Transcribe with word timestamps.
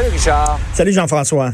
Salut 0.00 0.12
Richard. 0.12 0.58
Salut 0.72 0.92
Jean-François. 0.92 1.52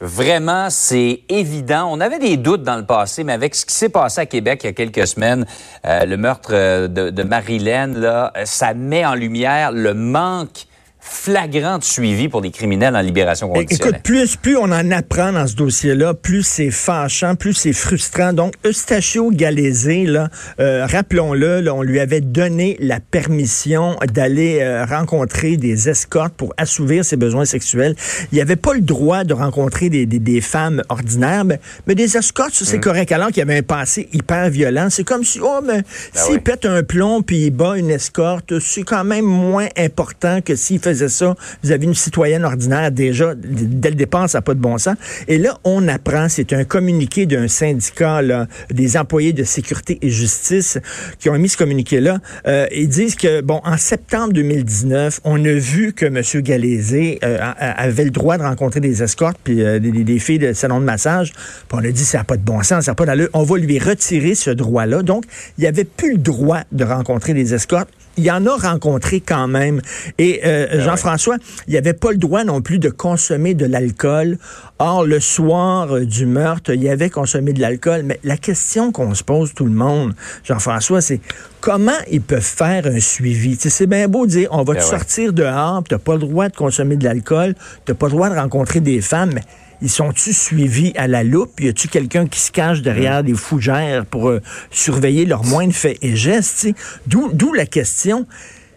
Vraiment, 0.00 0.70
c'est 0.70 1.22
évident. 1.28 1.88
On 1.90 1.98
avait 1.98 2.20
des 2.20 2.36
doutes 2.36 2.62
dans 2.62 2.76
le 2.76 2.86
passé, 2.86 3.24
mais 3.24 3.32
avec 3.32 3.56
ce 3.56 3.66
qui 3.66 3.74
s'est 3.74 3.88
passé 3.88 4.20
à 4.20 4.26
Québec 4.26 4.60
il 4.62 4.66
y 4.66 4.70
a 4.70 4.72
quelques 4.72 5.08
semaines, 5.08 5.44
euh, 5.84 6.04
le 6.04 6.16
meurtre 6.16 6.50
euh, 6.52 6.86
de, 6.86 7.10
de 7.10 7.22
Marilyn, 7.24 7.88
là, 7.88 8.32
ça 8.44 8.74
met 8.74 9.04
en 9.04 9.14
lumière 9.14 9.72
le 9.72 9.92
manque 9.92 10.65
flagrant 11.08 11.78
de 11.78 11.84
suivi 11.84 12.28
pour 12.28 12.42
des 12.42 12.50
criminels 12.50 12.96
en 12.96 13.00
libération 13.00 13.48
conditionnelle. 13.48 13.94
Écoute, 13.94 14.02
plus, 14.02 14.36
plus 14.36 14.56
on 14.56 14.64
en 14.64 14.90
apprend 14.90 15.32
dans 15.32 15.46
ce 15.46 15.54
dossier-là, 15.54 16.14
plus 16.14 16.42
c'est 16.42 16.70
fâchant, 16.70 17.36
plus 17.36 17.54
c'est 17.54 17.72
frustrant. 17.72 18.32
Donc, 18.32 18.54
Eustachio 18.64 19.30
Galézé, 19.30 20.04
là, 20.04 20.28
euh, 20.58 20.84
rappelons-le, 20.86 21.70
on 21.70 21.82
lui 21.82 22.00
avait 22.00 22.20
donné 22.20 22.76
la 22.80 22.98
permission 22.98 23.96
d'aller 24.12 24.58
euh, 24.60 24.84
rencontrer 24.84 25.56
des 25.56 25.88
escortes 25.88 26.34
pour 26.34 26.52
assouvir 26.56 27.04
ses 27.04 27.16
besoins 27.16 27.44
sexuels. 27.44 27.94
Il 28.32 28.40
avait 28.40 28.56
pas 28.56 28.74
le 28.74 28.80
droit 28.80 29.22
de 29.24 29.32
rencontrer 29.32 29.88
des, 29.88 30.06
des, 30.06 30.18
des 30.18 30.40
femmes 30.40 30.82
ordinaires, 30.88 31.44
mais, 31.44 31.60
mais 31.86 31.94
des 31.94 32.16
escortes, 32.16 32.54
c'est 32.54 32.78
mm. 32.78 32.80
correct. 32.80 33.12
Alors 33.12 33.28
qu'il 33.28 33.42
avait 33.42 33.58
un 33.58 33.62
passé 33.62 34.08
hyper 34.12 34.50
violent, 34.50 34.88
c'est 34.90 35.04
comme 35.04 35.24
si, 35.24 35.38
oh, 35.40 35.60
mais 35.64 35.82
ben 35.82 35.84
s'il 36.14 36.34
oui. 36.34 36.40
pète 36.40 36.66
un 36.66 36.82
plomb 36.82 37.22
puis 37.22 37.46
il 37.46 37.50
bat 37.50 37.76
une 37.76 37.90
escorte, 37.90 38.58
c'est 38.58 38.82
quand 38.82 39.04
même 39.04 39.24
moins 39.24 39.68
important 39.76 40.40
que 40.40 40.56
s'il 40.56 40.80
faisait 40.80 40.95
ça, 40.96 41.34
vous 41.62 41.72
avez 41.72 41.84
une 41.84 41.94
citoyenne 41.94 42.44
ordinaire 42.44 42.90
déjà, 42.90 43.34
dès 43.36 43.90
le 43.90 43.96
départ, 43.96 44.28
ça 44.28 44.38
n'a 44.38 44.42
pas 44.42 44.54
de 44.54 44.60
bon 44.60 44.78
sens. 44.78 44.96
Et 45.28 45.38
là, 45.38 45.58
on 45.64 45.86
apprend, 45.88 46.28
c'est 46.28 46.52
un 46.52 46.64
communiqué 46.64 47.26
d'un 47.26 47.48
syndicat, 47.48 48.22
des 48.70 48.96
employés 48.96 49.32
de 49.32 49.44
sécurité 49.44 49.98
et 50.02 50.10
justice 50.10 50.78
qui 51.18 51.28
ont 51.30 51.38
mis 51.38 51.48
ce 51.48 51.56
communiqué-là. 51.56 52.18
Euh, 52.46 52.66
ils 52.72 52.88
disent 52.88 53.16
que, 53.16 53.40
bon, 53.40 53.60
en 53.64 53.76
septembre 53.76 54.32
2019, 54.32 55.20
on 55.24 55.44
a 55.44 55.52
vu 55.52 55.92
que 55.92 56.06
M. 56.06 56.22
Galézé 56.42 57.18
euh, 57.24 57.38
avait 57.58 58.04
le 58.04 58.10
droit 58.10 58.38
de 58.38 58.42
rencontrer 58.42 58.80
des 58.80 59.02
escortes 59.02 59.38
puis 59.42 59.62
euh, 59.62 59.78
des, 59.78 60.18
filles 60.18 60.38
de 60.38 60.52
salon 60.52 60.80
de 60.80 60.84
massage. 60.84 61.32
Puis 61.32 61.78
on 61.78 61.84
a 61.84 61.90
dit, 61.90 62.04
ça 62.04 62.18
n'a 62.18 62.24
pas 62.24 62.36
de 62.36 62.42
bon 62.42 62.62
sens, 62.62 62.84
ça 62.84 62.92
n'a 62.92 62.94
pas 62.94 63.06
d'allure. 63.06 63.28
On 63.32 63.42
va 63.42 63.58
lui 63.58 63.78
retirer 63.78 64.34
ce 64.34 64.50
droit-là. 64.50 65.02
Donc, 65.02 65.24
il 65.58 65.62
n'y 65.62 65.66
avait 65.66 65.84
plus 65.84 66.12
le 66.12 66.18
droit 66.18 66.60
de 66.72 66.84
rencontrer 66.84 67.34
des 67.34 67.54
escortes 67.54 67.90
il 68.16 68.24
y 68.24 68.30
en 68.30 68.46
a 68.46 68.56
rencontré 68.56 69.20
quand 69.20 69.48
même. 69.48 69.80
Et 70.18 70.40
euh, 70.44 70.66
ben 70.70 70.80
Jean-François, 70.80 71.36
il 71.66 71.72
n'y 71.72 71.76
avait 71.76 71.92
pas 71.92 72.10
le 72.10 72.18
droit 72.18 72.44
non 72.44 72.62
plus 72.62 72.78
de 72.78 72.88
consommer 72.88 73.54
de 73.54 73.66
l'alcool. 73.66 74.38
Or, 74.78 75.04
le 75.04 75.20
soir 75.20 75.94
euh, 75.94 76.04
du 76.04 76.26
meurtre, 76.26 76.72
il 76.72 76.88
avait 76.88 77.10
consommé 77.10 77.52
de 77.52 77.60
l'alcool. 77.60 78.02
Mais 78.04 78.18
la 78.24 78.36
question 78.36 78.92
qu'on 78.92 79.14
se 79.14 79.24
pose 79.24 79.54
tout 79.54 79.64
le 79.64 79.72
monde, 79.72 80.14
Jean-François, 80.44 81.00
c'est 81.00 81.20
comment 81.60 81.92
ils 82.10 82.20
peuvent 82.20 82.40
faire 82.40 82.86
un 82.86 83.00
suivi? 83.00 83.56
C'est 83.58 83.86
bien 83.86 84.08
beau 84.08 84.26
de 84.26 84.30
dire, 84.32 84.48
on 84.52 84.64
va 84.64 84.74
ben 84.74 84.80
te 84.80 84.84
sortir 84.84 85.32
dehors, 85.32 85.82
tu 85.84 85.94
n'as 85.94 85.98
pas 85.98 86.14
le 86.14 86.20
droit 86.20 86.48
de 86.48 86.56
consommer 86.56 86.96
de 86.96 87.04
l'alcool, 87.04 87.54
tu 87.84 87.92
n'as 87.92 87.96
pas 87.96 88.06
le 88.06 88.12
droit 88.12 88.30
de 88.30 88.36
rencontrer 88.36 88.80
des 88.80 89.00
femmes, 89.00 89.32
mais 89.34 89.42
ils 89.82 89.90
sont-tu 89.90 90.32
suivis 90.32 90.92
à 90.96 91.06
la 91.06 91.22
loupe? 91.22 91.60
Y 91.60 91.68
a-tu 91.68 91.88
quelqu'un 91.88 92.26
qui 92.26 92.40
se 92.40 92.50
cache 92.50 92.82
derrière 92.82 93.22
des 93.22 93.34
fougères 93.34 94.06
pour 94.06 94.28
euh, 94.28 94.40
surveiller 94.70 95.26
leurs 95.26 95.44
moindres 95.44 95.74
faits 95.74 95.98
et 96.02 96.16
gestes? 96.16 96.68
D'où 97.06 97.52
la 97.52 97.66
question, 97.66 98.26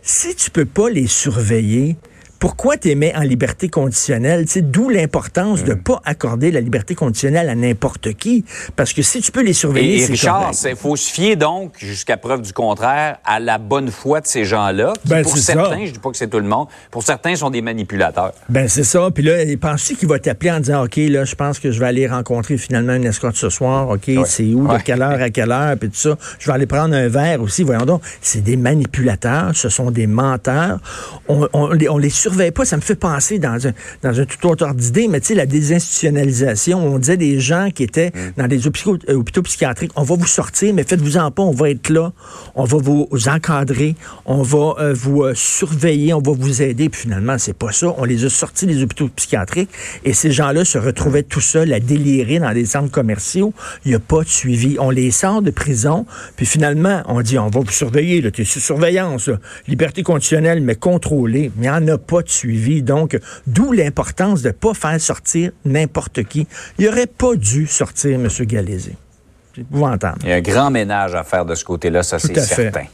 si 0.02 0.36
tu 0.36 0.52
peux 0.52 0.66
pas 0.66 0.90
les 0.90 1.08
surveiller, 1.08 1.98
pourquoi 2.40 2.78
tu 2.78 2.96
mets 2.96 3.14
en 3.16 3.22
liberté 3.22 3.68
conditionnelle? 3.68 4.46
D'où 4.62 4.90
l'importance 4.90 5.64
de 5.64 5.72
ne 5.72 5.76
mm. 5.76 5.84
pas 5.84 6.02
accorder 6.06 6.52
la 6.52 6.62
liberté 6.62 6.96
conditionnelle 6.96 7.50
à 7.50 7.56
n'importe 7.56 8.14
qui. 8.14 8.46
Parce 8.78 8.94
que 8.94 9.02
si 9.02 9.22
tu 9.22 9.32
peux 9.32 9.44
les 9.44 9.54
surveiller, 9.54 10.00
c'est 10.00 10.14
Richard, 10.14 10.52
il 10.66 10.76
faut 10.78 10.96
se 10.96 11.12
fier 11.12 11.36
donc, 11.36 11.74
jusqu'à 11.78 12.16
preuve 12.16 12.42
du 12.42 12.54
contraire, 12.54 13.18
à 13.26 13.42
la 13.42 13.58
bonne 13.58 13.92
foi 13.92 14.22
de 14.22 14.28
ces 14.28 14.46
gens-là. 14.46 14.94
Ben, 15.06 15.22
pour 15.22 15.38
certains, 15.38 15.86
je 15.86 15.92
dis 15.92 16.00
pas 16.00 16.12
que 16.12 16.18
c'est 16.18 16.30
tout 16.30 16.40
le 16.40 16.46
monde, 16.46 16.68
pour 16.92 17.04
certains, 17.04 17.36
sont 17.36 17.50
des 17.50 17.62
manipulateurs. 17.62 18.32
Ben 18.48 18.70
c'est 18.70 18.86
ça. 18.86 19.10
Puis 19.14 19.24
là, 19.24 19.34
penses-tu 19.60 19.96
qu'il 19.96 20.08
va 20.08 20.18
t'appeler 20.20 20.52
en 20.52 20.60
disant, 20.62 20.86
OK, 20.86 20.96
là, 20.96 21.26
je 21.26 21.36
pense 21.36 21.60
que 21.60 21.72
je 21.72 21.80
vais 21.80 21.88
aller 21.88 22.08
rencontrer 22.08 22.58
finalement 22.58 22.94
une 22.94 23.06
escorte 23.06 23.36
ce 23.36 23.50
soir. 23.50 23.90
OK, 23.90 24.10
c'est 24.26 24.46
où, 24.46 24.66
de 24.68 24.78
quelle 24.82 25.02
heure 25.02 25.22
à 25.22 25.30
quelle 25.30 25.52
heure, 25.52 25.76
puis 25.78 25.90
tout 25.90 25.98
ça. 25.98 26.18
Je 26.40 26.48
vais 26.48 26.54
aller 26.54 26.68
prendre 26.68 26.96
un 26.96 27.10
verre 27.10 27.42
aussi. 27.42 27.64
Voyons 27.64 27.86
donc, 27.86 28.02
c'est 28.22 28.42
des 28.42 28.56
manipulateurs, 28.56 29.52
ce 29.54 29.68
sont 29.68 29.92
des 29.92 30.08
menteurs. 30.08 30.80
On, 31.28 31.48
on, 31.54 31.78
on 31.90 31.98
les 31.98 32.10
surveille 32.10 32.29
pas. 32.54 32.66
Ça 32.66 32.78
me 32.78 32.82
fait 32.82 32.96
penser 32.96 33.40
dans 33.40 33.68
un, 33.68 33.72
dans 34.02 34.20
un 34.20 34.26
tout 34.26 34.48
autre 34.48 34.66
ordre 34.66 34.80
d'idée, 34.80 35.08
mais 35.08 35.20
tu 35.20 35.28
sais, 35.28 35.36
la 35.36 35.46
désinstitutionnalisation, 35.46 36.86
on 36.86 37.00
disait 37.00 37.18
des 37.18 37.40
gens 37.40 37.70
qui 37.74 37.84
étaient 37.84 38.10
mm. 38.10 38.34
dans 38.38 38.48
des 38.48 38.68
hôpitaux, 38.68 38.98
euh, 39.10 39.16
hôpitaux, 39.16 39.42
psychiatriques, 39.42 39.92
on 39.96 40.04
va 40.04 40.16
vous 40.16 40.28
sortir, 40.28 40.74
mais 40.74 40.84
faites-vous-en 40.84 41.32
pas, 41.32 41.44
on 41.44 41.52
va 41.52 41.70
être 41.70 41.90
là, 41.90 42.12
on 42.56 42.64
va 42.64 42.78
vous 42.78 43.08
encadrer, 43.28 43.96
on 44.26 44.42
va 44.42 44.76
euh, 44.80 44.94
vous 44.94 45.24
euh, 45.24 45.34
surveiller, 45.36 46.14
on 46.14 46.22
va 46.22 46.32
vous 46.32 46.62
aider. 46.62 46.90
Puis 46.90 47.02
finalement, 47.02 47.38
c'est 47.38 47.58
pas 47.58 47.72
ça. 47.72 47.94
On 47.98 48.06
les 48.06 48.26
a 48.26 48.30
sortis 48.30 48.66
des 48.66 48.84
hôpitaux 48.84 49.10
psychiatriques 49.16 49.70
et 50.06 50.14
ces 50.14 50.32
gens-là 50.32 50.66
se 50.66 50.78
retrouvaient 50.78 51.24
tout 51.24 51.42
seuls 51.42 51.74
à 51.74 51.80
délirer 51.80 52.40
dans 52.40 52.54
des 52.54 52.66
centres 52.66 52.92
commerciaux. 52.92 53.54
Il 53.86 53.90
n'y 53.90 53.96
a 53.96 54.00
pas 54.00 54.24
de 54.24 54.30
suivi. 54.30 54.78
On 54.80 54.90
les 54.90 55.12
sort 55.12 55.42
de 55.42 55.52
prison, 55.52 56.06
puis 56.36 56.46
finalement, 56.46 57.02
on 57.08 57.22
dit, 57.22 57.38
on 57.38 57.48
va 57.48 57.60
vous 57.60 57.72
surveiller, 57.72 58.30
tu 58.32 58.42
es 58.42 58.46
sous 58.46 58.60
surveillance, 58.60 59.30
liberté 59.68 60.04
conditionnelle, 60.04 60.62
mais 60.62 60.76
contrôlée. 60.76 61.52
Mais 61.58 61.68
il 61.68 61.70
n'y 61.72 61.76
en 61.76 61.88
a 61.88 61.98
pas 61.98 62.19
de 62.22 62.30
suivi. 62.30 62.82
Donc, 62.82 63.18
d'où 63.48 63.72
l'importance 63.72 64.42
de 64.42 64.50
ne 64.50 64.54
pas 64.54 64.74
faire 64.74 65.00
sortir 65.00 65.52
n'importe 65.66 66.24
qui. 66.24 66.48
Il 66.78 66.86
n'aurait 66.86 67.08
pas 67.08 67.36
dû 67.36 67.68
sortir 67.68 68.20
M. 68.20 68.28
Galézé. 68.42 68.96
C'est 69.56 69.62
épouvantable. 69.62 70.20
Il 70.24 70.30
y 70.30 70.34
a 70.34 70.36
un 70.36 70.42
grand 70.42 70.72
ménage 70.72 71.16
à 71.16 71.24
faire 71.24 71.46
de 71.46 71.56
ce 71.56 71.64
côté-là, 71.66 72.04
ça 72.04 72.20
c'est 72.20 72.38
certain. 72.40 72.86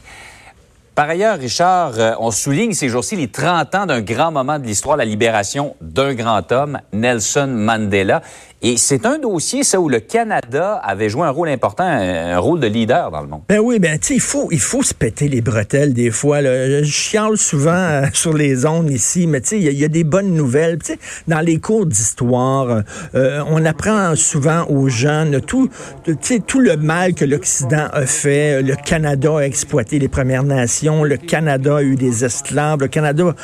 Par 0.96 1.10
ailleurs, 1.10 1.38
Richard, 1.38 1.92
euh, 1.98 2.12
on 2.20 2.30
souligne 2.30 2.72
ces 2.72 2.88
jours-ci 2.88 3.16
les 3.16 3.28
30 3.28 3.74
ans 3.74 3.84
d'un 3.84 4.00
grand 4.00 4.32
moment 4.32 4.58
de 4.58 4.64
l'histoire, 4.64 4.96
la 4.96 5.04
libération 5.04 5.76
d'un 5.82 6.14
grand 6.14 6.50
homme, 6.50 6.78
Nelson 6.94 7.48
Mandela. 7.48 8.22
Et 8.62 8.78
c'est 8.78 9.04
un 9.04 9.18
dossier, 9.18 9.62
ça, 9.62 9.78
où 9.78 9.90
le 9.90 10.00
Canada 10.00 10.80
avait 10.82 11.10
joué 11.10 11.24
un 11.24 11.30
rôle 11.30 11.50
important, 11.50 11.84
un, 11.84 12.38
rôle 12.38 12.58
de 12.58 12.66
leader 12.66 13.10
dans 13.10 13.20
le 13.20 13.28
monde. 13.28 13.42
Ben 13.50 13.58
oui, 13.58 13.78
ben 13.78 13.98
tu 13.98 14.06
sais, 14.06 14.14
il 14.14 14.20
faut, 14.20 14.48
il 14.50 14.60
faut 14.60 14.82
se 14.82 14.94
péter 14.94 15.28
les 15.28 15.42
bretelles 15.42 15.92
des 15.92 16.10
fois. 16.10 16.40
Je 16.40 16.82
chiale 16.84 17.36
souvent 17.36 17.72
euh, 17.72 18.06
sur 18.14 18.32
les 18.32 18.64
ondes 18.64 18.90
ici, 18.90 19.26
mais 19.26 19.42
tu 19.42 19.48
sais, 19.48 19.60
il 19.60 19.78
y, 19.78 19.84
a 19.84 19.88
des 19.88 20.04
bonnes 20.04 20.32
nouvelles. 20.32 20.78
Dans 21.28 21.40
les 21.40 21.60
cours 21.60 21.84
d'histoire, 21.84 22.82
euh, 23.14 23.44
on 23.46 23.62
apprend 23.66 24.16
souvent 24.16 24.64
aux 24.68 24.88
jeunes 24.88 25.42
tout, 25.42 25.68
tout 26.46 26.60
le 26.60 26.78
mal 26.78 27.12
que 27.12 27.26
l'Occident 27.26 27.88
a 27.92 28.06
fait. 28.06 28.62
Le 28.62 28.74
Canada 28.74 29.36
a 29.36 29.40
exploité 29.42 29.98
les 29.98 30.08
Premières 30.08 30.44
Nations. 30.44 30.85
Le 30.86 31.16
Canada 31.16 31.78
a 31.78 31.82
eu 31.82 31.96
des 31.96 32.24
esclaves. 32.24 32.80
Le 32.80 32.88
Canada 32.88 33.34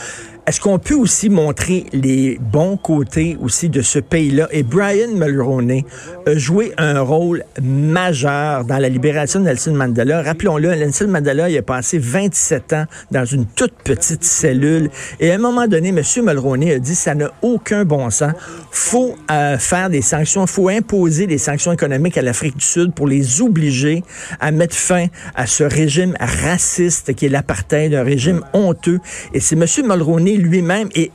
est-ce 0.44 0.60
qu'on 0.60 0.80
peut 0.80 0.94
aussi 0.94 1.30
montrer 1.30 1.86
les 1.92 2.36
bons 2.40 2.76
côtés 2.76 3.36
aussi 3.40 3.68
de 3.68 3.80
ce 3.80 4.00
pays-là? 4.00 4.48
Et 4.50 4.64
Brian 4.64 5.14
Mulroney 5.14 5.84
a 6.26 6.36
joué 6.36 6.72
un 6.78 7.00
rôle 7.00 7.44
majeur 7.62 8.64
dans 8.64 8.78
la 8.78 8.88
libération 8.88 9.38
de 9.38 9.70
Mandela. 9.70 10.20
Rappelons-le, 10.20 10.74
Nelson 10.74 11.06
Mandela, 11.06 11.48
il 11.48 11.56
a 11.56 11.62
passé 11.62 11.98
27 11.98 12.72
ans 12.72 12.84
dans 13.12 13.24
une 13.24 13.46
toute 13.46 13.74
petite 13.84 14.24
cellule. 14.24 14.90
Et 15.20 15.30
à 15.30 15.36
un 15.36 15.38
moment 15.38 15.68
donné, 15.68 15.90
M. 15.90 16.02
Mulroney 16.24 16.72
a 16.72 16.78
dit, 16.80 16.96
ça 16.96 17.14
n'a 17.14 17.30
aucun 17.42 17.84
bon 17.84 18.10
sens. 18.10 18.32
faut 18.72 19.14
euh, 19.30 19.58
faire 19.58 19.90
des 19.90 20.02
sanctions, 20.02 20.48
faut 20.48 20.68
imposer 20.68 21.28
des 21.28 21.38
sanctions 21.38 21.70
économiques 21.70 22.18
à 22.18 22.22
l'Afrique 22.22 22.56
du 22.56 22.64
Sud 22.64 22.94
pour 22.94 23.06
les 23.06 23.42
obliger 23.42 24.02
à 24.40 24.50
mettre 24.50 24.74
fin 24.74 25.06
à 25.36 25.46
ce 25.46 25.62
régime 25.62 26.16
raciste 26.18 27.14
qui 27.14 27.26
est 27.26 27.28
l'apartheid, 27.28 27.94
un 27.94 28.02
régime 28.02 28.40
honteux. 28.54 28.98
Et 29.34 29.38
c'est 29.38 29.54
M. 29.54 29.66
Mulroney 29.86 30.31
lui-même 30.36 30.88
et 30.94 31.10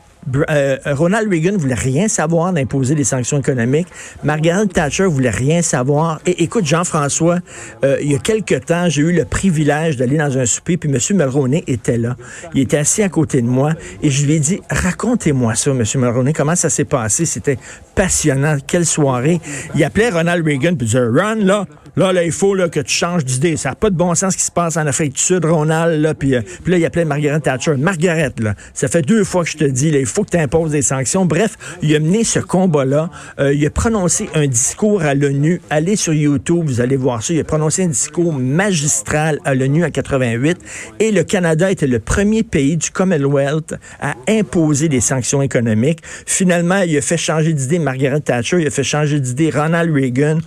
euh, 0.49 0.77
Ronald 0.85 1.29
Reagan 1.29 1.57
voulait 1.57 1.73
rien 1.73 2.07
savoir 2.07 2.51
d'imposer 2.51 2.95
des 2.95 3.03
sanctions 3.03 3.39
économiques. 3.39 3.87
Margaret 4.23 4.67
Thatcher 4.67 5.05
voulait 5.05 5.29
rien 5.29 5.61
savoir. 5.61 6.19
Et 6.25 6.43
écoute, 6.43 6.65
Jean-François, 6.65 7.39
euh, 7.83 7.97
il 8.01 8.11
y 8.11 8.15
a 8.15 8.19
quelque 8.19 8.55
temps, 8.55 8.89
j'ai 8.89 9.01
eu 9.01 9.13
le 9.13 9.25
privilège 9.25 9.97
d'aller 9.97 10.17
dans 10.17 10.37
un 10.37 10.45
souper, 10.45 10.77
puis 10.77 10.89
M. 10.89 10.99
Mulroney 11.17 11.63
était 11.67 11.97
là. 11.97 12.15
Il 12.53 12.61
était 12.61 12.77
assis 12.77 13.03
à 13.03 13.09
côté 13.09 13.41
de 13.41 13.47
moi, 13.47 13.73
et 14.01 14.09
je 14.09 14.25
lui 14.25 14.33
ai 14.33 14.39
dit, 14.39 14.61
racontez-moi 14.69 15.55
ça, 15.55 15.71
M. 15.71 15.83
Mulroney, 15.95 16.33
comment 16.33 16.55
ça 16.55 16.69
s'est 16.69 16.85
passé? 16.85 17.25
C'était 17.25 17.57
passionnant. 17.97 18.57
Quelle 18.65 18.85
soirée. 18.85 19.41
Il 19.75 19.83
appelait 19.83 20.11
Ronald 20.11 20.45
Reagan, 20.45 20.75
puis 20.75 20.85
il 20.85 20.91
disait, 20.91 21.03
Ron, 21.03 21.43
là, 21.43 21.65
là, 21.95 22.13
là, 22.13 22.23
il 22.23 22.31
faut 22.31 22.53
là, 22.53 22.69
que 22.69 22.79
tu 22.79 22.93
changes 22.93 23.25
d'idée. 23.25 23.57
Ça 23.57 23.69
n'a 23.69 23.75
pas 23.75 23.89
de 23.89 23.95
bon 23.95 24.13
sens 24.13 24.33
ce 24.33 24.37
qui 24.37 24.43
se 24.43 24.51
passe 24.51 24.77
en 24.77 24.85
Afrique 24.85 25.13
du 25.13 25.21
Sud, 25.21 25.43
Ronald, 25.43 25.99
là, 25.99 26.13
puis, 26.13 26.35
euh, 26.35 26.41
puis 26.63 26.71
là, 26.71 26.77
il 26.77 26.85
appelait 26.85 27.05
Margaret 27.05 27.39
Thatcher. 27.39 27.75
Margaret, 27.75 28.33
là, 28.39 28.53
ça 28.75 28.87
fait 28.87 29.01
deux 29.01 29.23
fois 29.23 29.43
que 29.43 29.49
je 29.49 29.57
te 29.57 29.63
dis, 29.63 29.89
là, 29.89 29.99
il 29.99 30.05
faut 30.05 30.23
que 30.23 30.29
tu 30.29 30.37
imposes 30.37 30.71
des 30.71 30.83
sanctions. 30.83 31.25
Bref, 31.25 31.57
il 31.81 31.93
a 31.95 31.99
mené 31.99 32.23
ce 32.23 32.39
combat-là. 32.39 33.09
Euh, 33.39 33.53
il 33.53 33.65
a 33.65 33.71
prononcé 33.71 34.29
un 34.35 34.45
discours 34.45 35.01
à 35.01 35.15
l'ONU. 35.15 35.59
Allez 35.71 35.95
sur 35.95 36.13
YouTube, 36.13 36.65
vous 36.67 36.81
allez 36.81 36.97
voir 36.97 37.23
ça. 37.23 37.33
Il 37.33 37.39
a 37.39 37.43
prononcé 37.43 37.83
un 37.83 37.87
discours 37.87 38.31
magistral 38.31 39.39
à 39.43 39.55
l'ONU 39.55 39.83
en 39.83 39.89
88. 39.89 40.59
Et 40.99 41.11
le 41.11 41.23
Canada 41.23 41.71
était 41.71 41.87
le 41.87 41.97
premier 41.99 42.43
pays 42.43 42.77
du 42.77 42.91
Commonwealth 42.91 43.73
à 43.99 44.13
imposer 44.29 44.87
des 44.87 45.01
sanctions 45.01 45.41
économiques. 45.41 46.01
Finalement, 46.27 46.81
il 46.81 46.95
a 46.95 47.01
fait 47.01 47.17
changer 47.17 47.53
d'idée 47.53 47.79
Margaret 47.87 48.19
Thatcher, 48.19 48.57
il 48.59 48.67
a 48.67 48.69
fait 48.69 48.83
changer 48.83 49.21
d'idée 49.21 49.49
Ronald 49.49 49.95
Reagan. 49.95 50.39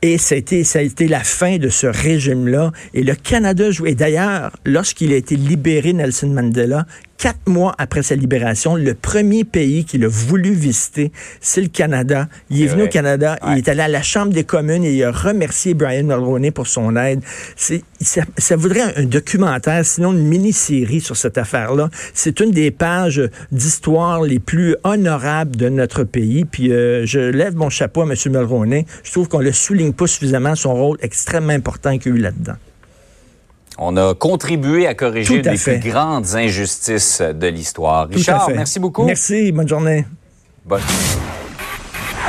Et 0.00 0.14
été, 0.14 0.62
ça 0.62 0.78
a 0.78 0.82
été 0.82 1.08
la 1.08 1.24
fin 1.24 1.56
de 1.58 1.68
ce 1.68 1.88
régime-là. 1.88 2.70
Et 2.94 3.02
le 3.02 3.16
Canada 3.16 3.72
jouait. 3.72 3.96
D'ailleurs, 3.96 4.52
lorsqu'il 4.64 5.12
a 5.12 5.16
été 5.16 5.34
libéré, 5.34 5.92
Nelson 5.92 6.28
Mandela, 6.28 6.86
quatre 7.24 7.48
mois 7.48 7.74
après 7.78 8.02
sa 8.02 8.16
libération, 8.16 8.76
le 8.76 8.92
premier 8.92 9.44
pays 9.44 9.86
qu'il 9.86 10.04
a 10.04 10.08
voulu 10.08 10.52
visiter, 10.52 11.10
c'est 11.40 11.62
le 11.62 11.68
Canada. 11.68 12.28
Il 12.50 12.60
est, 12.60 12.66
venu 12.66 12.82
au 12.82 12.88
Canada, 12.88 13.38
il 13.48 13.56
est 13.56 13.68
allé 13.68 13.80
à 13.80 13.88
la 13.88 14.02
Chambre 14.02 14.30
des 14.30 14.44
communes 14.44 14.84
et 14.84 14.92
il 14.92 15.02
a 15.02 15.10
remercié 15.10 15.72
Brian 15.72 16.04
Mulroney 16.04 16.50
pour 16.50 16.66
son 16.66 16.94
aide. 16.96 17.22
Ça, 17.56 18.20
ça, 18.36 18.56
voudrait 18.56 18.94
un, 18.98 19.04
documentaire, 19.04 19.86
sinon 19.86 20.12
une 20.12 20.26
mini-série 20.26 21.00
sur 21.00 21.16
cette 21.16 21.38
affaire-là. 21.38 21.88
C'est 22.12 22.40
une 22.40 22.50
des 22.50 22.70
pages 22.70 23.22
d'histoire 23.50 24.20
les 24.20 24.38
plus 24.38 24.76
honorables 24.84 25.56
de 25.56 25.70
notre 25.70 26.04
pays. 26.04 26.44
Puis 26.44 26.74
euh, 26.74 27.06
je 27.06 27.20
lève 27.20 27.56
mon 27.56 27.70
chapeau 27.70 28.02
à 28.02 28.04
M. 28.04 28.14
Mulroney. 28.26 28.84
Je 29.02 29.12
trouve 29.12 29.28
qu'on 29.28 29.38
ne 29.38 29.44
le 29.44 29.52
souligne 29.52 29.94
pas 29.94 30.06
suffisamment, 30.06 30.54
son 30.56 30.74
rôle 30.74 30.98
extrêmement 31.00 31.54
important 31.54 31.96
qu'il 31.96 32.12
a 32.12 32.16
eu 32.16 32.18
là-dedans. 32.18 32.56
On 33.78 33.96
a 33.96 34.14
contribué 34.14 34.86
à 34.86 34.94
corriger 34.94 35.42
les 35.42 35.56
plus 35.56 35.90
grandes 35.90 36.34
injustices 36.34 37.20
de 37.20 37.46
l'histoire. 37.48 38.08
Richard, 38.08 38.48
merci 38.50 38.78
beaucoup. 38.78 39.04
Merci, 39.04 39.52
bonne 39.52 39.68
journée. 39.68 40.04
Bonne 40.64 40.80
journée. 40.80 41.33